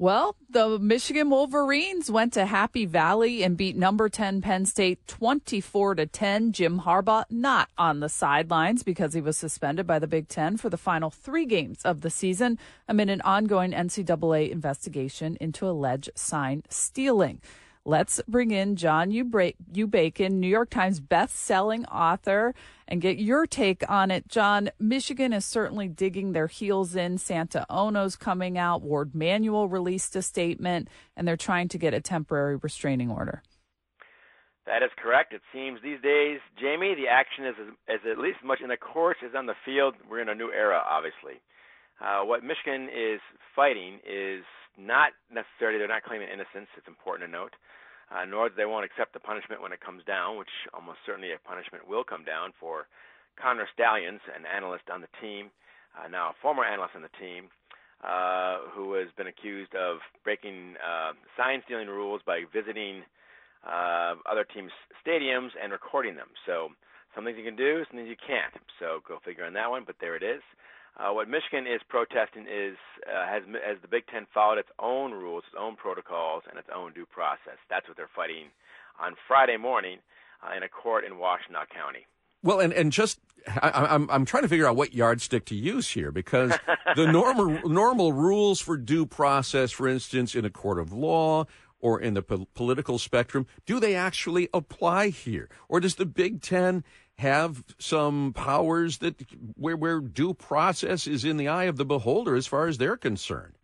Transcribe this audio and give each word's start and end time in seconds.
Well, 0.00 0.36
the 0.48 0.78
Michigan 0.78 1.28
Wolverines 1.28 2.08
went 2.08 2.34
to 2.34 2.46
Happy 2.46 2.86
Valley 2.86 3.42
and 3.42 3.56
beat 3.56 3.76
number 3.76 4.08
10 4.08 4.40
Penn 4.40 4.64
State 4.64 5.04
24 5.08 5.96
to 5.96 6.06
10. 6.06 6.52
Jim 6.52 6.82
Harbaugh 6.82 7.24
not 7.30 7.68
on 7.76 7.98
the 7.98 8.08
sidelines 8.08 8.84
because 8.84 9.14
he 9.14 9.20
was 9.20 9.36
suspended 9.36 9.88
by 9.88 9.98
the 9.98 10.06
Big 10.06 10.28
10 10.28 10.56
for 10.58 10.70
the 10.70 10.76
final 10.76 11.10
3 11.10 11.46
games 11.46 11.82
of 11.84 12.02
the 12.02 12.10
season 12.10 12.60
amid 12.86 13.10
an 13.10 13.20
ongoing 13.22 13.72
NCAA 13.72 14.52
investigation 14.52 15.36
into 15.40 15.68
alleged 15.68 16.10
sign 16.14 16.62
stealing. 16.68 17.40
Let's 17.88 18.20
bring 18.28 18.50
in 18.50 18.76
John 18.76 19.10
U. 19.12 19.24
Bacon, 19.24 20.40
New 20.40 20.46
York 20.46 20.68
Times 20.68 21.00
best-selling 21.00 21.86
author, 21.86 22.54
and 22.86 23.00
get 23.00 23.16
your 23.16 23.46
take 23.46 23.82
on 23.88 24.10
it. 24.10 24.28
John, 24.28 24.68
Michigan 24.78 25.32
is 25.32 25.46
certainly 25.46 25.88
digging 25.88 26.32
their 26.32 26.48
heels 26.48 26.94
in. 26.94 27.16
Santa 27.16 27.64
Ono's 27.70 28.14
coming 28.14 28.58
out. 28.58 28.82
Warde 28.82 29.14
Manuel 29.14 29.68
released 29.68 30.14
a 30.16 30.20
statement, 30.20 30.88
and 31.16 31.26
they're 31.26 31.38
trying 31.38 31.68
to 31.68 31.78
get 31.78 31.94
a 31.94 32.00
temporary 32.02 32.56
restraining 32.56 33.10
order. 33.10 33.42
That 34.66 34.82
is 34.82 34.90
correct. 35.02 35.32
It 35.32 35.40
seems 35.50 35.80
these 35.82 36.02
days, 36.02 36.40
Jamie, 36.60 36.94
the 36.94 37.08
action 37.08 37.46
is, 37.46 37.54
is 37.88 38.00
at 38.04 38.18
least 38.18 38.36
as 38.42 38.46
much 38.46 38.60
in 38.60 38.68
the 38.68 38.76
courts 38.76 39.20
as 39.24 39.34
on 39.34 39.46
the 39.46 39.56
field. 39.64 39.94
We're 40.10 40.20
in 40.20 40.28
a 40.28 40.34
new 40.34 40.52
era, 40.52 40.78
obviously. 40.86 41.40
Uh, 42.04 42.20
what 42.20 42.44
Michigan 42.44 42.90
is 42.94 43.20
fighting 43.56 44.00
is 44.06 44.44
not 44.78 45.12
necessarily, 45.28 45.78
they're 45.78 45.90
not 45.90 46.06
claiming 46.06 46.28
innocence. 46.30 46.70
It's 46.78 46.88
important 46.88 47.28
to 47.28 47.32
note 47.32 47.52
uh, 48.10 48.24
nor 48.24 48.48
they 48.48 48.64
won't 48.64 48.84
accept 48.84 49.12
the 49.12 49.20
punishment 49.20 49.60
when 49.60 49.72
it 49.72 49.80
comes 49.80 50.02
down, 50.04 50.38
which 50.38 50.52
almost 50.72 50.98
certainly 51.04 51.32
a 51.32 51.48
punishment 51.48 51.86
will 51.86 52.04
come 52.04 52.24
down 52.24 52.52
for 52.58 52.88
Connor 53.40 53.68
Stalions, 53.72 54.20
an 54.34 54.44
analyst 54.48 54.88
on 54.92 55.00
the 55.00 55.12
team, 55.20 55.50
uh, 55.92 56.08
now 56.08 56.30
a 56.30 56.36
former 56.40 56.64
analyst 56.64 56.96
on 56.96 57.02
the 57.02 57.12
team, 57.20 57.48
uh, 58.02 58.64
who 58.72 58.94
has 58.94 59.08
been 59.16 59.26
accused 59.26 59.74
of 59.74 59.98
breaking 60.24 60.74
uh, 60.80 61.12
sign 61.36 61.62
stealing 61.66 61.88
rules 61.88 62.20
by 62.24 62.42
visiting 62.52 63.02
uh, 63.66 64.14
other 64.24 64.44
teams' 64.44 64.72
stadiums 65.04 65.50
and 65.60 65.72
recording 65.72 66.16
them. 66.16 66.28
So 66.46 66.68
some 67.14 67.24
things 67.24 67.36
you 67.36 67.44
can 67.44 67.56
do, 67.56 67.84
some 67.90 67.98
things 67.98 68.08
you 68.08 68.20
can't. 68.24 68.54
So 68.80 69.00
go 69.06 69.18
figure 69.24 69.44
on 69.44 69.52
that 69.54 69.68
one, 69.68 69.82
but 69.84 69.96
there 70.00 70.16
it 70.16 70.22
is. 70.22 70.42
Uh, 70.98 71.12
what 71.12 71.28
Michigan 71.28 71.64
is 71.66 71.80
protesting 71.88 72.42
is 72.42 72.76
uh, 73.06 73.26
has 73.26 73.42
has 73.64 73.78
the 73.82 73.88
Big 73.88 74.06
Ten 74.08 74.26
followed 74.34 74.58
its 74.58 74.68
own 74.80 75.12
rules, 75.12 75.44
its 75.46 75.56
own 75.58 75.76
protocols, 75.76 76.42
and 76.50 76.58
its 76.58 76.68
own 76.74 76.92
due 76.92 77.06
process. 77.06 77.58
That's 77.70 77.86
what 77.86 77.96
they're 77.96 78.10
fighting 78.14 78.46
on 79.00 79.14
Friday 79.28 79.56
morning 79.56 79.98
uh, 80.42 80.56
in 80.56 80.64
a 80.64 80.68
court 80.68 81.04
in 81.04 81.12
Washtenaw 81.12 81.68
County. 81.72 82.06
Well, 82.42 82.58
and 82.58 82.72
and 82.72 82.90
just 82.90 83.20
I, 83.46 83.70
I'm 83.90 84.10
I'm 84.10 84.24
trying 84.24 84.42
to 84.42 84.48
figure 84.48 84.66
out 84.66 84.74
what 84.74 84.92
yardstick 84.92 85.44
to 85.46 85.54
use 85.54 85.90
here 85.90 86.10
because 86.10 86.52
the 86.96 87.06
normal 87.06 87.68
normal 87.68 88.12
rules 88.12 88.60
for 88.60 88.76
due 88.76 89.06
process, 89.06 89.70
for 89.70 89.86
instance, 89.86 90.34
in 90.34 90.44
a 90.44 90.50
court 90.50 90.80
of 90.80 90.92
law 90.92 91.46
or 91.80 92.00
in 92.00 92.14
the 92.14 92.22
po- 92.22 92.48
political 92.54 92.98
spectrum, 92.98 93.46
do 93.64 93.78
they 93.78 93.94
actually 93.94 94.48
apply 94.52 95.10
here, 95.10 95.48
or 95.68 95.78
does 95.78 95.94
the 95.94 96.06
Big 96.06 96.42
Ten 96.42 96.82
have 97.18 97.64
some 97.78 98.32
powers 98.32 98.98
that 98.98 99.20
where 99.56 99.76
where 99.76 100.00
due 100.00 100.34
process 100.34 101.06
is 101.06 101.24
in 101.24 101.36
the 101.36 101.48
eye 101.48 101.64
of 101.64 101.76
the 101.76 101.84
beholder 101.84 102.36
as 102.36 102.46
far 102.46 102.68
as 102.68 102.78
they're 102.78 102.96
concerned. 102.96 103.54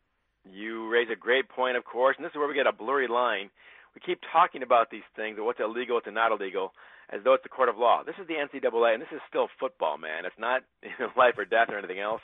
You 0.50 0.88
raise 0.88 1.08
a 1.10 1.16
great 1.16 1.48
point, 1.48 1.76
of 1.76 1.84
course, 1.84 2.16
and 2.16 2.24
this 2.24 2.30
is 2.30 2.36
where 2.36 2.48
we 2.48 2.54
get 2.54 2.66
a 2.66 2.72
blurry 2.72 3.08
line. 3.08 3.50
We 3.94 4.00
keep 4.04 4.20
talking 4.32 4.62
about 4.62 4.90
these 4.90 5.04
things, 5.14 5.36
what's 5.38 5.60
illegal, 5.60 5.96
what's 5.96 6.06
not 6.10 6.32
illegal, 6.32 6.72
as 7.10 7.20
though 7.22 7.34
it's 7.34 7.44
the 7.44 7.48
court 7.48 7.68
of 7.68 7.78
law. 7.78 8.02
This 8.04 8.16
is 8.20 8.26
the 8.26 8.34
NCAA, 8.34 8.94
and 8.94 9.02
this 9.02 9.12
is 9.12 9.20
still 9.28 9.48
football, 9.60 9.98
man. 9.98 10.24
It's 10.24 10.34
not 10.38 10.62
you 10.82 10.90
know, 10.98 11.10
life 11.16 11.34
or 11.38 11.44
death 11.44 11.68
or 11.68 11.78
anything 11.78 12.00
else. 12.00 12.22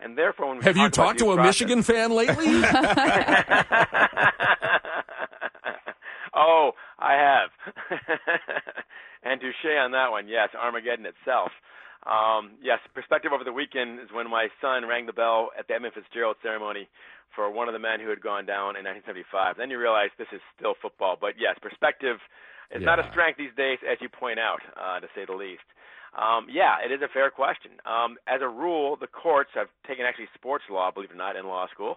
And 0.00 0.18
therefore, 0.18 0.48
when 0.48 0.60
have 0.62 0.76
you 0.76 0.90
talked 0.90 1.20
to 1.20 1.30
a 1.30 1.36
process, 1.36 1.60
Michigan 1.60 1.84
fan 1.84 2.10
lately? 2.10 2.46
oh, 6.34 6.72
I 6.98 7.12
have. 7.14 7.50
And 9.22 9.40
touche 9.40 9.64
on 9.78 9.92
that 9.92 10.10
one. 10.10 10.28
Yes, 10.28 10.50
Armageddon 10.54 11.06
itself. 11.06 11.50
Um, 12.02 12.58
yes, 12.60 12.78
perspective 12.94 13.30
over 13.32 13.44
the 13.44 13.52
weekend 13.52 14.00
is 14.00 14.10
when 14.12 14.28
my 14.28 14.48
son 14.60 14.86
rang 14.86 15.06
the 15.06 15.12
bell 15.14 15.50
at 15.56 15.68
the 15.68 15.74
Edmund 15.74 15.94
Fitzgerald 15.94 16.36
ceremony 16.42 16.88
for 17.34 17.50
one 17.50 17.68
of 17.68 17.72
the 17.72 17.78
men 17.78 18.00
who 18.00 18.10
had 18.10 18.20
gone 18.20 18.44
down 18.44 18.74
in 18.74 18.84
1975. 18.84 19.56
Then 19.56 19.70
you 19.70 19.78
realize 19.78 20.10
this 20.18 20.30
is 20.32 20.40
still 20.58 20.74
football. 20.82 21.16
But 21.20 21.38
yes, 21.38 21.56
perspective 21.62 22.18
is 22.74 22.82
yeah. 22.82 22.86
not 22.86 22.98
a 22.98 23.08
strength 23.10 23.38
these 23.38 23.54
days, 23.56 23.78
as 23.86 23.98
you 24.00 24.08
point 24.08 24.38
out, 24.38 24.60
uh, 24.74 25.00
to 25.00 25.06
say 25.14 25.24
the 25.24 25.36
least. 25.36 25.64
Um, 26.12 26.46
yeah, 26.50 26.76
it 26.84 26.92
is 26.92 27.00
a 27.00 27.08
fair 27.08 27.30
question. 27.30 27.72
Um, 27.86 28.18
as 28.26 28.42
a 28.42 28.48
rule, 28.48 28.96
the 29.00 29.06
courts 29.06 29.50
have 29.54 29.68
taken 29.86 30.04
actually 30.04 30.28
sports 30.34 30.64
law, 30.68 30.90
believe 30.90 31.10
it 31.10 31.14
or 31.14 31.16
not, 31.16 31.36
in 31.36 31.46
law 31.46 31.66
school 31.72 31.96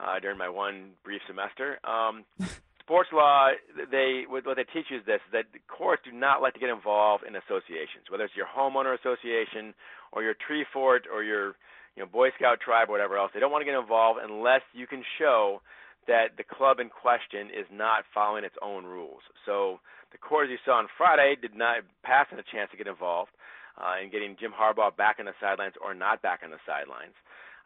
uh, 0.00 0.18
during 0.18 0.38
my 0.38 0.48
one 0.48 0.92
brief 1.04 1.20
semester. 1.28 1.78
Um, 1.84 2.24
sports 2.82 3.08
law, 3.12 3.50
they 3.90 4.24
what 4.28 4.44
they 4.44 4.66
teach 4.74 4.90
you 4.90 4.98
is 4.98 5.06
this: 5.06 5.22
that 5.32 5.46
courts 5.68 6.02
do 6.04 6.12
not 6.12 6.42
like 6.42 6.54
to 6.54 6.60
get 6.60 6.68
involved 6.68 7.24
in 7.24 7.34
associations, 7.36 8.10
whether 8.10 8.24
it's 8.24 8.36
your 8.36 8.50
homeowner 8.50 8.98
association 8.98 9.74
or 10.12 10.22
your 10.22 10.34
tree 10.34 10.66
fort 10.72 11.06
or 11.06 11.22
your 11.22 11.54
you 11.96 12.02
know 12.02 12.06
Boy 12.06 12.30
Scout 12.36 12.60
tribe 12.60 12.88
or 12.88 12.92
whatever 12.92 13.16
else. 13.16 13.30
They 13.32 13.40
don't 13.40 13.52
want 13.52 13.62
to 13.62 13.70
get 13.70 13.78
involved 13.78 14.20
unless 14.22 14.62
you 14.74 14.86
can 14.86 15.02
show 15.18 15.62
that 16.06 16.36
the 16.36 16.44
club 16.44 16.80
in 16.80 16.90
question 16.90 17.46
is 17.48 17.66
not 17.70 18.04
following 18.12 18.44
its 18.44 18.58
own 18.60 18.84
rules. 18.84 19.22
So 19.46 19.78
the 20.10 20.18
court, 20.18 20.46
as 20.46 20.50
you 20.50 20.58
saw 20.64 20.78
on 20.78 20.88
Friday, 20.98 21.36
did 21.40 21.54
not 21.54 21.86
pass 22.02 22.26
on 22.32 22.38
a 22.38 22.46
chance 22.50 22.70
to 22.72 22.76
get 22.76 22.86
involved 22.86 23.30
uh, 23.78 24.02
in 24.02 24.10
getting 24.10 24.36
Jim 24.38 24.52
Harbaugh 24.52 24.94
back 24.96 25.16
on 25.18 25.26
the 25.26 25.36
sidelines 25.40 25.74
or 25.82 25.94
not 25.94 26.20
back 26.20 26.40
on 26.42 26.50
the 26.50 26.60
sidelines. 26.66 27.14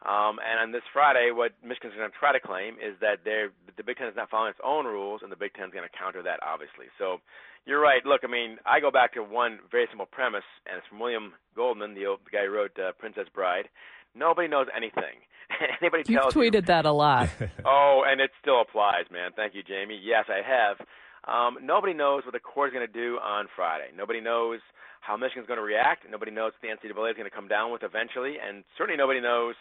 Um, 0.05 0.37
and 0.39 0.61
on 0.61 0.71
this 0.71 0.85
Friday, 0.93 1.31
what 1.33 1.53
Michigan's 1.65 1.95
going 1.97 2.09
to 2.09 2.17
try 2.17 2.31
to 2.31 2.39
claim 2.39 2.75
is 2.75 2.93
that 3.01 3.25
they're, 3.25 3.49
the 3.77 3.83
Big 3.83 3.97
Ten 3.97 4.07
is 4.07 4.15
not 4.15 4.29
following 4.29 4.51
its 4.51 4.61
own 4.63 4.85
rules, 4.85 5.21
and 5.23 5.31
the 5.31 5.35
Big 5.35 5.53
Ten 5.53 5.65
is 5.67 5.73
going 5.73 5.87
to 5.87 5.97
counter 5.97 6.21
that, 6.21 6.39
obviously. 6.45 6.85
So 6.97 7.17
you're 7.65 7.81
right. 7.81 8.05
Look, 8.05 8.21
I 8.23 8.27
mean, 8.27 8.57
I 8.65 8.79
go 8.79 8.91
back 8.91 9.13
to 9.13 9.21
one 9.23 9.59
very 9.71 9.87
simple 9.89 10.05
premise, 10.05 10.45
and 10.69 10.77
it's 10.77 10.87
from 10.87 10.99
William 10.99 11.33
Goldman, 11.55 11.95
the, 11.95 12.05
old, 12.05 12.19
the 12.25 12.31
guy 12.31 12.45
who 12.45 12.53
wrote 12.53 12.77
uh, 12.77 12.93
Princess 12.99 13.27
Bride. 13.33 13.69
Nobody 14.15 14.47
knows 14.47 14.67
anything. 14.75 15.25
Anybody 15.81 16.03
You've 16.07 16.21
tells 16.21 16.33
tweeted 16.33 16.67
you, 16.67 16.73
that 16.73 16.85
a 16.85 16.91
lot. 16.91 17.29
oh, 17.65 18.03
and 18.05 18.21
it 18.21 18.31
still 18.41 18.61
applies, 18.61 19.05
man. 19.11 19.31
Thank 19.35 19.55
you, 19.55 19.63
Jamie. 19.63 19.99
Yes, 20.01 20.25
I 20.29 20.41
have. 20.45 20.77
Um, 21.27 21.57
nobody 21.61 21.93
knows 21.93 22.23
what 22.23 22.33
the 22.33 22.39
court 22.39 22.69
is 22.69 22.73
going 22.73 22.87
to 22.87 22.91
do 22.91 23.19
on 23.21 23.47
Friday. 23.53 23.91
Nobody 23.95 24.21
knows 24.21 24.59
how 25.01 25.17
Michigan's 25.17 25.47
going 25.47 25.59
to 25.59 25.63
react. 25.63 26.09
Nobody 26.09 26.31
knows 26.31 26.53
what 26.55 26.61
the 26.63 26.71
NCAA 26.71 27.11
is 27.11 27.17
going 27.17 27.29
to 27.29 27.35
come 27.35 27.47
down 27.47 27.71
with 27.71 27.83
eventually, 27.83 28.35
and 28.39 28.63
certainly 28.77 28.97
nobody 28.97 29.19
knows 29.19 29.55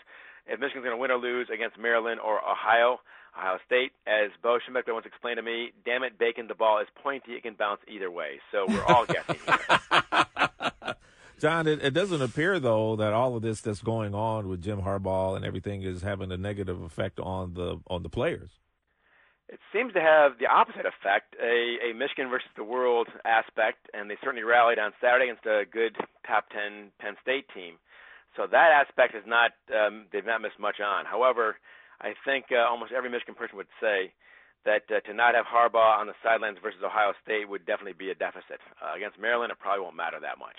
if 0.47 0.61
Michigan's 0.61 0.85
going 0.85 0.97
to 0.97 1.01
win 1.01 1.11
or 1.11 1.19
lose 1.19 1.49
against 1.53 1.79
Maryland 1.79 2.21
or 2.21 2.39
Ohio, 2.39 3.01
Ohio 3.37 3.59
State. 3.67 3.93
As 4.07 4.31
Bo 4.43 4.59
Schembechler 4.59 4.95
once 4.95 5.07
explained 5.07 5.39
to 5.39 5.43
me, 5.43 5.73
damn 5.85 6.05
it, 6.05 6.19
Bacon, 6.19 6.47
the 6.47 6.55
ball 6.55 6.79
is 6.81 6.87
pointy. 7.03 7.33
It 7.33 7.43
can 7.43 7.55
bounce 7.55 7.81
either 7.89 8.11
way. 8.11 8.41
So 8.53 8.65
we're 8.69 8.85
all 8.85 9.05
guessing 9.11 9.37
John, 11.39 11.67
it, 11.67 11.85
it, 11.85 11.93
doesn't 11.93 12.23
appear 12.23 12.59
though 12.59 12.97
that 12.97 13.13
all 13.13 13.37
of 13.37 13.43
this 13.43 13.61
that's 13.61 13.83
going 13.83 14.15
on 14.15 14.49
with 14.49 14.63
Jim 14.63 14.81
Harbaugh 14.81 15.37
and 15.37 15.45
everything 15.45 15.83
is 15.83 16.01
having 16.01 16.33
a 16.33 16.39
negative 16.39 16.81
effect 16.81 17.21
on 17.21 17.53
the 17.53 17.79
on 17.89 18.03
the 18.03 18.09
players. 18.09 18.51
It 19.49 19.61
seems 19.73 19.93
to 19.95 20.01
have 20.01 20.39
the 20.43 20.51
opposite 20.51 20.87
effect, 20.87 21.37
a, 21.39 21.79
a 21.91 21.95
Michigan 21.95 22.29
versus 22.29 22.51
the 22.57 22.65
world 22.67 23.07
aspect, 23.25 23.87
and 23.95 24.11
they 24.11 24.19
certainly 24.19 24.43
rallied 24.43 24.79
on 24.79 24.91
Saturday 25.01 25.31
against 25.31 25.47
a 25.47 25.63
good 25.71 25.95
top 26.27 26.51
10 26.51 26.91
Penn 26.99 27.15
State 27.23 27.47
team. 27.55 27.79
So 28.35 28.47
that 28.51 28.75
aspect 28.75 29.15
is 29.15 29.25
not 29.25 29.53
um, 29.73 30.07
they've 30.13 30.27
not 30.27 30.43
missed 30.43 30.59
much 30.59 30.83
on. 30.83 31.07
However, 31.07 31.57
I 32.03 32.13
think 32.27 32.47
uh, 32.51 32.69
almost 32.69 32.93
every 32.93 33.09
Michigan 33.09 33.35
person 33.35 33.57
would 33.57 33.71
say 33.81 34.13
that 34.67 34.83
uh, 34.91 35.01
to 35.07 35.15
not 35.15 35.35
have 35.35 35.47
Harbaugh 35.47 35.97
on 35.97 36.07
the 36.07 36.19
sidelines 36.23 36.59
versus 36.61 36.83
Ohio 36.85 37.15
State 37.23 37.49
would 37.49 37.65
definitely 37.65 37.97
be 37.97 38.11
a 38.11 38.19
deficit. 38.19 38.61
Uh, 38.83 38.93
against 38.95 39.19
Maryland, 39.19 39.53
it 39.53 39.59
probably 39.63 39.81
won't 39.81 39.97
matter 39.97 40.19
that 40.21 40.43
much. 40.43 40.59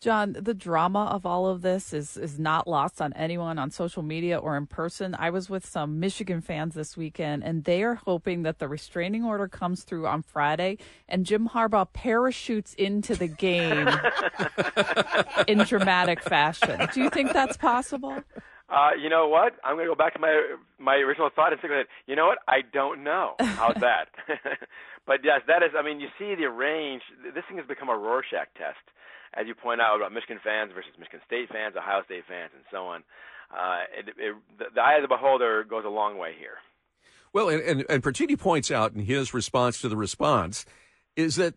John, 0.00 0.36
the 0.38 0.52
drama 0.52 1.06
of 1.06 1.24
all 1.24 1.46
of 1.48 1.62
this 1.62 1.94
is 1.94 2.18
is 2.18 2.38
not 2.38 2.68
lost 2.68 3.00
on 3.00 3.14
anyone 3.14 3.58
on 3.58 3.70
social 3.70 4.02
media 4.02 4.36
or 4.36 4.56
in 4.56 4.66
person. 4.66 5.16
I 5.18 5.30
was 5.30 5.48
with 5.48 5.64
some 5.64 5.98
Michigan 5.98 6.42
fans 6.42 6.74
this 6.74 6.98
weekend, 6.98 7.42
and 7.42 7.64
they 7.64 7.82
are 7.82 7.94
hoping 7.94 8.42
that 8.42 8.58
the 8.58 8.68
restraining 8.68 9.24
order 9.24 9.48
comes 9.48 9.84
through 9.84 10.06
on 10.06 10.20
Friday, 10.20 10.76
and 11.08 11.24
Jim 11.24 11.48
Harbaugh 11.48 11.90
parachutes 11.94 12.74
into 12.74 13.14
the 13.14 13.26
game 13.26 13.88
in 15.48 15.58
dramatic 15.64 16.22
fashion. 16.22 16.88
Do 16.92 17.02
you 17.02 17.08
think 17.08 17.32
that's 17.32 17.56
possible? 17.56 18.22
Uh, 18.68 18.90
you 19.00 19.08
know 19.08 19.28
what? 19.28 19.54
I'm 19.64 19.76
going 19.76 19.86
to 19.86 19.92
go 19.92 19.96
back 19.96 20.12
to 20.12 20.20
my 20.20 20.56
my 20.78 20.96
original 20.96 21.30
thought 21.34 21.52
and 21.52 21.62
say, 21.62 21.68
that, 21.68 21.84
you 22.06 22.16
know 22.16 22.26
what? 22.26 22.38
I 22.46 22.60
don't 22.70 23.02
know. 23.02 23.34
How's 23.40 23.76
that? 23.80 24.08
but 25.06 25.20
yes, 25.24 25.40
that 25.46 25.62
is. 25.62 25.70
I 25.74 25.82
mean, 25.82 26.00
you 26.00 26.08
see 26.18 26.34
the 26.34 26.50
range. 26.50 27.00
This 27.34 27.44
thing 27.48 27.56
has 27.56 27.66
become 27.66 27.88
a 27.88 27.96
Rorschach 27.96 28.52
test 28.58 28.76
as 29.36 29.46
you 29.46 29.54
point 29.54 29.80
out 29.80 29.96
about 29.96 30.12
Michigan 30.12 30.40
fans 30.42 30.72
versus 30.74 30.92
Michigan 30.98 31.20
State 31.26 31.48
fans, 31.50 31.74
Ohio 31.76 32.02
State 32.04 32.24
fans, 32.28 32.50
and 32.54 32.64
so 32.70 32.86
on. 32.86 33.04
Uh, 33.50 33.84
it, 33.96 34.08
it, 34.08 34.34
the, 34.58 34.64
the 34.74 34.80
eye 34.80 34.96
of 34.96 35.02
the 35.02 35.08
beholder 35.08 35.64
goes 35.64 35.84
a 35.84 35.88
long 35.88 36.18
way 36.18 36.32
here. 36.38 36.58
Well, 37.32 37.48
and, 37.48 37.60
and, 37.62 37.84
and 37.88 38.02
Petitti 38.02 38.38
points 38.38 38.70
out 38.70 38.94
in 38.94 39.00
his 39.00 39.34
response 39.34 39.80
to 39.82 39.88
the 39.88 39.96
response 39.96 40.64
is 41.16 41.36
that 41.36 41.54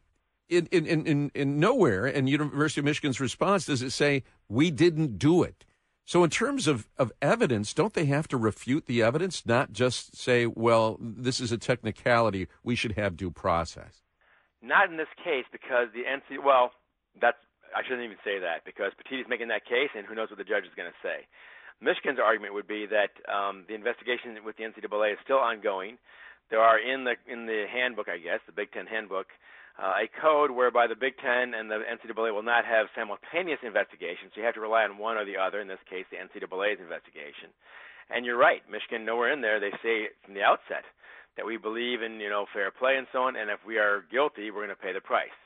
in, 0.50 0.68
in, 0.72 0.86
in, 1.06 1.32
in 1.34 1.60
nowhere, 1.60 2.06
and 2.06 2.28
University 2.28 2.82
of 2.82 2.86
Michigan's 2.86 3.20
response 3.20 3.66
does 3.66 3.82
it 3.82 3.92
say, 3.92 4.24
we 4.48 4.72
didn't 4.72 5.18
do 5.18 5.44
it. 5.44 5.66
So, 6.06 6.24
in 6.24 6.32
terms 6.32 6.68
of, 6.68 6.90
of 6.98 7.12
evidence, 7.22 7.72
don't 7.72 7.94
they 7.94 8.06
have 8.06 8.28
to 8.30 8.38
refute 8.38 8.88
the 8.88 9.04
evidence, 9.04 9.46
not 9.46 9.72
just 9.72 10.18
say, 10.18 10.48
well, 10.48 10.98
this 11.00 11.40
is 11.40 11.52
a 11.52 11.58
technicality, 11.58 12.48
we 12.64 12.76
should 12.76 12.94
have 12.94 13.16
due 13.16 13.30
process? 13.30 14.02
Not 14.60 14.90
in 14.90 14.98
this 14.98 15.08
case 15.24 15.46
because 15.52 15.90
the 15.94 16.02
NC, 16.02 16.44
well, 16.44 16.72
that's, 17.22 17.38
I 17.76 17.84
shouldn't 17.84 18.06
even 18.06 18.22
say 18.24 18.40
that 18.40 18.66
because 18.66 18.92
Petitti's 18.98 19.30
making 19.30 19.50
that 19.50 19.66
case 19.66 19.90
and 19.96 20.06
who 20.06 20.16
knows 20.16 20.30
what 20.30 20.38
the 20.38 20.48
judge 20.48 20.66
is 20.66 20.76
going 20.76 20.90
to 20.90 21.02
say. 21.04 21.28
Michigan's 21.82 22.20
argument 22.20 22.54
would 22.54 22.68
be 22.68 22.86
that 22.92 23.16
um, 23.32 23.64
the 23.68 23.76
investigation 23.76 24.36
with 24.44 24.58
the 24.58 24.68
NCAA 24.68 25.14
is 25.16 25.20
still 25.24 25.40
ongoing. 25.40 25.98
There 26.52 26.60
are 26.60 26.80
in 26.80 27.06
the 27.06 27.16
in 27.30 27.46
the 27.46 27.66
handbook, 27.72 28.10
I 28.10 28.18
guess, 28.18 28.42
the 28.46 28.52
Big 28.52 28.72
Ten 28.74 28.86
handbook, 28.86 29.28
uh, 29.80 30.04
a 30.04 30.10
code 30.20 30.52
whereby 30.52 30.88
the 30.88 30.98
Big 30.98 31.16
Ten 31.22 31.54
and 31.54 31.72
the 31.72 31.80
NCAA 31.86 32.34
will 32.34 32.44
not 32.44 32.66
have 32.66 32.92
simultaneous 32.98 33.64
investigations. 33.64 34.34
So 34.34 34.42
you 34.42 34.46
have 34.46 34.58
to 34.60 34.66
rely 34.66 34.84
on 34.84 34.98
one 34.98 35.16
or 35.16 35.24
the 35.24 35.38
other. 35.38 35.62
In 35.62 35.70
this 35.70 35.84
case, 35.88 36.04
the 36.12 36.20
NCAA's 36.20 36.82
investigation. 36.82 37.56
And 38.10 38.26
you're 38.26 38.42
right, 38.42 38.66
Michigan 38.68 39.06
nowhere 39.06 39.32
in 39.32 39.40
there. 39.40 39.60
They 39.62 39.72
say 39.86 40.10
from 40.26 40.34
the 40.34 40.44
outset 40.44 40.84
that 41.38 41.46
we 41.46 41.56
believe 41.56 42.02
in 42.02 42.20
you 42.20 42.30
know 42.30 42.46
fair 42.52 42.72
play 42.72 42.98
and 42.98 43.08
so 43.14 43.24
on, 43.24 43.38
and 43.38 43.50
if 43.50 43.64
we 43.66 43.78
are 43.78 44.04
guilty, 44.12 44.52
we're 44.52 44.66
going 44.66 44.76
to 44.76 44.84
pay 44.84 44.92
the 44.92 45.00
price. 45.00 45.38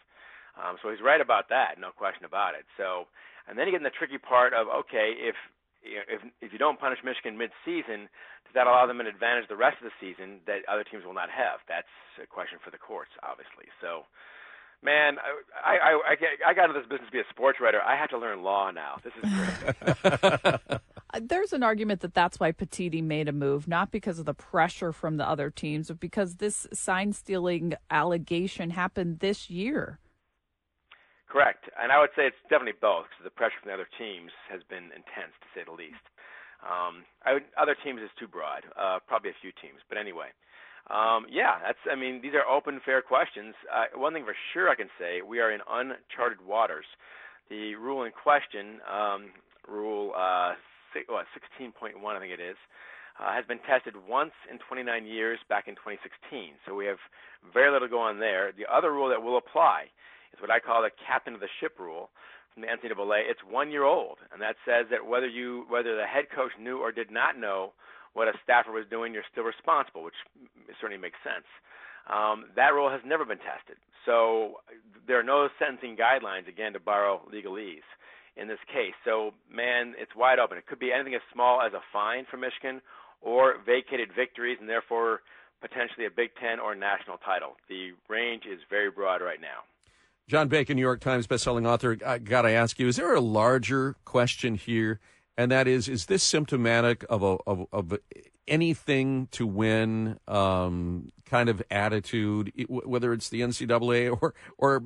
Um, 0.54 0.78
so 0.82 0.90
he's 0.90 1.02
right 1.02 1.22
about 1.22 1.50
that, 1.50 1.80
no 1.80 1.90
question 1.90 2.26
about 2.26 2.54
it. 2.54 2.66
So, 2.78 3.10
and 3.48 3.58
then 3.58 3.66
you 3.66 3.74
get 3.74 3.82
in 3.82 3.90
the 3.90 3.98
tricky 3.98 4.18
part 4.18 4.54
of 4.54 4.68
okay, 4.86 5.14
if 5.18 5.36
if 5.84 6.22
if 6.42 6.54
you 6.54 6.60
don't 6.60 6.80
punish 6.80 7.00
Michigan 7.04 7.38
mid-season, 7.38 8.08
does 8.46 8.54
that 8.56 8.68
allow 8.68 8.86
them 8.86 9.00
an 9.00 9.08
advantage 9.08 9.48
the 9.50 9.56
rest 9.56 9.78
of 9.82 9.90
the 9.90 9.96
season 10.00 10.40
that 10.48 10.62
other 10.70 10.84
teams 10.84 11.06
will 11.06 11.14
not 11.14 11.30
have? 11.30 11.60
That's 11.68 11.90
a 12.22 12.28
question 12.28 12.60
for 12.64 12.72
the 12.72 12.78
courts, 12.78 13.12
obviously. 13.24 13.68
So, 13.82 14.06
man, 14.82 15.18
I 15.64 15.78
I 15.78 16.14
I, 16.14 16.52
I 16.52 16.54
got 16.54 16.70
into 16.70 16.80
this 16.80 16.88
business 16.88 17.08
to 17.08 17.12
be 17.12 17.20
a 17.20 17.30
sports 17.30 17.60
writer. 17.60 17.82
I 17.82 17.98
have 17.98 18.10
to 18.10 18.18
learn 18.18 18.44
law 18.44 18.72
now. 18.72 19.02
This 19.04 19.14
is 19.18 19.26
great. 19.26 20.82
There's 21.22 21.54
an 21.54 21.62
argument 21.62 22.02
that 22.02 22.16
that's 22.16 22.40
why 22.40 22.52
Petitti 22.52 23.04
made 23.04 23.28
a 23.28 23.32
move, 23.32 23.68
not 23.68 23.92
because 23.92 24.18
of 24.18 24.26
the 24.26 24.34
pressure 24.34 24.92
from 24.92 25.18
the 25.18 25.28
other 25.28 25.52
teams, 25.52 25.90
but 25.90 26.00
because 26.00 26.38
this 26.38 26.66
sign 26.74 27.14
stealing 27.14 27.76
allegation 27.92 28.72
happened 28.72 29.20
this 29.20 29.48
year. 29.48 30.00
Correct, 31.34 31.66
and 31.82 31.90
I 31.90 31.98
would 31.98 32.14
say 32.14 32.30
it's 32.30 32.38
definitely 32.46 32.78
both 32.78 33.10
because 33.10 33.26
the 33.26 33.34
pressure 33.34 33.58
from 33.58 33.74
the 33.74 33.74
other 33.74 33.90
teams 33.98 34.30
has 34.54 34.62
been 34.70 34.94
intense, 34.94 35.34
to 35.42 35.50
say 35.58 35.66
the 35.66 35.74
least. 35.74 36.06
Um, 36.62 37.10
I 37.26 37.34
would, 37.34 37.50
other 37.58 37.74
teams 37.74 38.06
is 38.06 38.14
too 38.22 38.30
broad, 38.30 38.70
uh, 38.78 39.02
probably 39.10 39.34
a 39.34 39.42
few 39.42 39.50
teams, 39.58 39.82
but 39.90 39.98
anyway, 39.98 40.30
um, 40.94 41.26
yeah, 41.26 41.58
that's. 41.66 41.82
I 41.90 41.98
mean, 41.98 42.22
these 42.22 42.38
are 42.38 42.46
open, 42.46 42.78
fair 42.86 43.02
questions. 43.02 43.58
Uh, 43.66 43.90
one 43.98 44.14
thing 44.14 44.30
for 44.30 44.38
sure 44.54 44.70
I 44.70 44.78
can 44.78 44.94
say, 45.02 45.26
we 45.26 45.42
are 45.42 45.50
in 45.50 45.66
uncharted 45.66 46.38
waters. 46.46 46.86
The 47.50 47.74
rule 47.82 48.06
in 48.06 48.14
question, 48.14 48.78
um, 48.86 49.34
rule 49.66 50.14
uh, 50.14 50.54
six, 50.94 51.10
what, 51.10 51.26
16.1, 51.34 51.98
I 51.98 52.20
think 52.22 52.30
it 52.30 52.46
is, 52.46 52.62
uh, 53.18 53.34
has 53.34 53.44
been 53.50 53.60
tested 53.66 53.98
once 54.08 54.38
in 54.54 54.62
29 54.70 54.86
years 55.10 55.40
back 55.50 55.66
in 55.66 55.74
2016. 55.82 56.62
So 56.70 56.78
we 56.78 56.86
have 56.86 57.02
very 57.50 57.74
little 57.74 57.90
going 57.90 58.16
on 58.16 58.20
there. 58.22 58.54
The 58.54 58.70
other 58.70 58.94
rule 58.94 59.10
that 59.10 59.24
will 59.24 59.42
apply 59.42 59.90
it's 60.34 60.42
what 60.42 60.52
I 60.52 60.60
call 60.60 60.82
the 60.82 60.90
captain 61.08 61.34
of 61.34 61.40
the 61.40 61.54
ship 61.62 61.78
rule 61.80 62.10
from 62.54 62.62
the 62.62 62.68
NCAA. 62.68 63.30
It's 63.30 63.40
one 63.48 63.72
year 63.72 63.84
old, 63.86 64.18
and 64.34 64.42
that 64.42 64.58
says 64.66 64.88
that 64.92 65.06
whether 65.06 65.28
you 65.28 65.66
whether 65.70 65.96
the 65.96 66.06
head 66.06 66.26
coach 66.34 66.52
knew 66.60 66.80
or 66.80 66.92
did 66.92 67.12
not 67.12 67.38
know 67.38 67.74
what 68.14 68.28
a 68.28 68.34
staffer 68.44 68.72
was 68.72 68.86
doing, 68.90 69.14
you're 69.14 69.28
still 69.32 69.46
responsible, 69.46 70.04
which 70.04 70.18
certainly 70.82 71.02
makes 71.02 71.18
sense. 71.24 71.46
Um, 72.12 72.52
that 72.56 72.74
rule 72.74 72.90
has 72.90 73.02
never 73.06 73.24
been 73.24 73.40
tested, 73.40 73.78
so 74.06 74.60
there 75.08 75.18
are 75.18 75.24
no 75.24 75.48
sentencing 75.58 75.96
guidelines 75.96 76.50
again 76.50 76.74
to 76.74 76.80
borrow 76.80 77.22
legalese 77.32 77.88
in 78.36 78.48
this 78.48 78.60
case. 78.68 78.98
So, 79.06 79.32
man, 79.50 79.94
it's 79.98 80.16
wide 80.16 80.40
open. 80.40 80.58
It 80.58 80.66
could 80.66 80.80
be 80.80 80.92
anything 80.92 81.16
as 81.16 81.22
small 81.32 81.62
as 81.62 81.74
a 81.74 81.82
fine 81.94 82.26
for 82.30 82.38
Michigan 82.38 82.82
or 83.22 83.56
vacated 83.66 84.10
victories 84.16 84.58
and 84.60 84.68
therefore 84.68 85.22
potentially 85.62 86.06
a 86.06 86.12
Big 86.12 86.32
Ten 86.42 86.60
or 86.60 86.76
national 86.76 87.18
title. 87.18 87.56
The 87.70 87.92
range 88.10 88.44
is 88.44 88.60
very 88.70 88.92
broad 88.92 89.22
right 89.22 89.40
now. 89.40 89.64
John 90.28 90.48
Bacon, 90.48 90.76
New 90.76 90.82
York 90.82 91.02
Times 91.02 91.28
bestselling 91.28 91.68
author. 91.68 91.98
I 92.06 92.18
got 92.18 92.44
to 92.44 92.52
ask 92.52 92.80
you: 92.80 92.88
Is 92.88 92.96
there 92.96 93.14
a 93.14 93.22
larger 93.22 93.96
question 94.06 94.56
here, 94.56 95.00
and 95.38 95.52
that 95.52 95.68
is, 95.68 95.90
is 95.90 96.06
this 96.06 96.24
symptomatic 96.24 97.06
of 97.10 97.24
a 97.24 97.38
of, 97.46 97.68
of 97.72 97.98
anything 98.48 99.28
to 99.32 99.46
win 99.46 100.20
um, 100.28 101.12
kind 101.26 101.50
of 101.50 101.62
attitude, 101.70 102.52
whether 102.68 103.14
it's 103.14 103.30
the 103.30 103.42
NCAA 103.42 104.18
or 104.22 104.34
or 104.58 104.84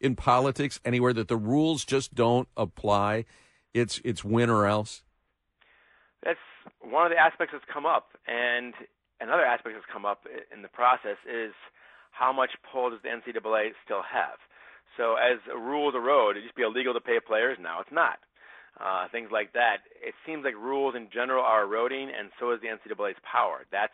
in 0.00 0.16
politics, 0.16 0.80
anywhere 0.84 1.12
that 1.12 1.28
the 1.28 1.36
rules 1.36 1.84
just 1.84 2.14
don't 2.14 2.48
apply? 2.56 3.24
It's 3.72 4.00
it's 4.04 4.24
win 4.24 4.50
or 4.50 4.66
else. 4.66 5.02
That's 6.24 6.38
one 6.80 7.06
of 7.06 7.12
the 7.12 7.18
aspects 7.18 7.52
that's 7.52 7.64
come 7.72 7.86
up, 7.86 8.08
and 8.26 8.74
another 9.20 9.44
aspect 9.44 9.76
that's 9.76 9.92
come 9.92 10.04
up 10.04 10.26
in 10.52 10.62
the 10.62 10.68
process 10.68 11.18
is 11.30 11.52
how 12.10 12.32
much 12.32 12.50
pull 12.72 12.90
does 12.90 13.00
the 13.02 13.08
NCAA 13.08 13.72
still 13.84 14.02
have? 14.02 14.38
So 14.96 15.14
as 15.14 15.38
a 15.52 15.58
rule 15.58 15.88
of 15.88 15.94
the 15.94 16.00
road, 16.00 16.36
it 16.36 16.40
used 16.40 16.54
to 16.54 16.60
be 16.60 16.66
illegal 16.66 16.94
to 16.94 17.00
pay 17.00 17.18
players. 17.20 17.58
Now 17.60 17.80
it's 17.80 17.92
not. 17.92 18.18
Uh, 18.80 19.06
things 19.12 19.28
like 19.30 19.52
that. 19.52 19.86
It 20.02 20.14
seems 20.26 20.44
like 20.44 20.54
rules 20.54 20.96
in 20.96 21.08
general 21.12 21.44
are 21.44 21.62
eroding, 21.62 22.10
and 22.10 22.30
so 22.40 22.50
is 22.50 22.60
the 22.60 22.66
NCAA's 22.66 23.16
power. 23.22 23.66
That's 23.70 23.92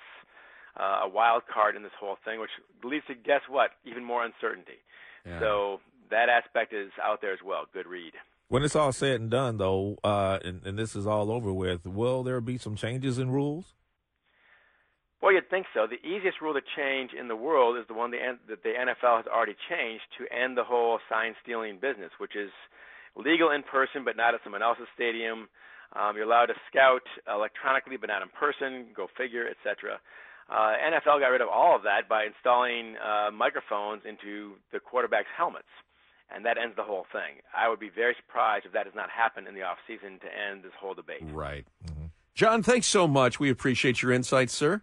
uh, 0.78 1.04
a 1.04 1.08
wild 1.08 1.42
card 1.52 1.76
in 1.76 1.82
this 1.82 1.92
whole 2.00 2.16
thing, 2.24 2.40
which 2.40 2.50
leads 2.82 3.04
to 3.06 3.14
guess 3.14 3.42
what? 3.48 3.70
Even 3.84 4.04
more 4.04 4.24
uncertainty. 4.24 4.80
Yeah. 5.26 5.38
So 5.38 5.80
that 6.10 6.28
aspect 6.30 6.72
is 6.72 6.90
out 7.02 7.20
there 7.20 7.32
as 7.32 7.40
well. 7.44 7.66
Good 7.72 7.86
read. 7.86 8.12
When 8.48 8.62
it's 8.64 8.74
all 8.74 8.92
said 8.92 9.20
and 9.20 9.30
done, 9.30 9.58
though, 9.58 9.98
uh, 10.02 10.38
and, 10.42 10.64
and 10.64 10.78
this 10.78 10.96
is 10.96 11.06
all 11.06 11.30
over 11.30 11.52
with, 11.52 11.86
will 11.86 12.22
there 12.22 12.40
be 12.40 12.58
some 12.58 12.74
changes 12.74 13.18
in 13.18 13.30
rules? 13.30 13.74
Well, 15.20 15.32
you'd 15.32 15.50
think 15.50 15.66
so. 15.74 15.86
The 15.86 16.00
easiest 16.00 16.40
rule 16.40 16.54
to 16.54 16.64
change 16.76 17.12
in 17.12 17.28
the 17.28 17.36
world 17.36 17.76
is 17.76 17.84
the 17.88 17.94
one 17.94 18.10
that 18.12 18.40
the 18.48 18.72
NFL 18.72 19.20
has 19.20 19.26
already 19.26 19.56
changed 19.68 20.04
to 20.16 20.24
end 20.32 20.56
the 20.56 20.64
whole 20.64 20.98
sign 21.10 21.34
stealing 21.42 21.76
business, 21.76 22.10
which 22.18 22.34
is 22.34 22.50
legal 23.16 23.50
in 23.50 23.62
person 23.62 24.04
but 24.04 24.16
not 24.16 24.34
at 24.34 24.40
someone 24.42 24.62
else's 24.62 24.88
stadium. 24.94 25.48
Um, 25.92 26.16
you're 26.16 26.24
allowed 26.24 26.46
to 26.46 26.54
scout 26.70 27.04
electronically 27.28 27.98
but 27.98 28.08
not 28.08 28.22
in 28.22 28.28
person. 28.32 28.96
Go 28.96 29.08
figure, 29.16 29.44
etc. 29.44 30.00
Uh, 30.48 30.72
NFL 30.80 31.20
got 31.20 31.28
rid 31.28 31.40
of 31.40 31.48
all 31.48 31.76
of 31.76 31.82
that 31.82 32.08
by 32.08 32.24
installing 32.24 32.96
uh, 32.96 33.30
microphones 33.30 34.02
into 34.08 34.56
the 34.72 34.80
quarterbacks' 34.80 35.30
helmets, 35.36 35.70
and 36.34 36.44
that 36.44 36.56
ends 36.58 36.74
the 36.76 36.82
whole 36.82 37.06
thing. 37.12 37.38
I 37.54 37.68
would 37.68 37.78
be 37.78 37.90
very 37.90 38.16
surprised 38.16 38.66
if 38.66 38.72
that 38.72 38.84
does 38.84 38.94
not 38.96 39.10
happen 39.10 39.46
in 39.46 39.54
the 39.54 39.62
off 39.62 39.78
season 39.86 40.18
to 40.20 40.26
end 40.26 40.64
this 40.64 40.72
whole 40.80 40.94
debate. 40.94 41.22
Right. 41.30 41.66
Mm-hmm. 41.86 42.06
John, 42.34 42.62
thanks 42.62 42.86
so 42.86 43.06
much. 43.06 43.38
We 43.38 43.50
appreciate 43.50 44.02
your 44.02 44.12
insights, 44.12 44.54
sir. 44.54 44.82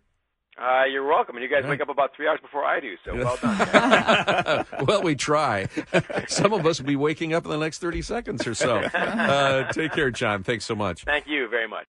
Uh, 0.57 0.85
you're 0.85 1.05
welcome. 1.05 1.35
And 1.35 1.43
you 1.43 1.49
guys 1.49 1.69
wake 1.69 1.81
up 1.81 1.89
about 1.89 2.15
three 2.15 2.27
hours 2.27 2.39
before 2.41 2.65
I 2.65 2.79
do, 2.79 2.95
so 3.05 3.15
well 3.15 3.37
done. 3.39 4.65
well, 4.87 5.03
we 5.03 5.13
try. 5.15 5.67
Some 6.27 6.51
of 6.51 6.65
us 6.65 6.79
will 6.79 6.87
be 6.87 6.95
waking 6.95 7.33
up 7.33 7.45
in 7.45 7.51
the 7.51 7.57
next 7.57 7.77
30 7.79 8.01
seconds 8.01 8.47
or 8.47 8.55
so. 8.55 8.81
Uh, 8.97 9.71
take 9.71 9.91
care, 9.93 10.09
John. 10.09 10.43
Thanks 10.43 10.65
so 10.65 10.73
much. 10.75 11.03
Thank 11.03 11.27
you 11.27 11.47
very 11.47 11.67
much. 11.67 11.85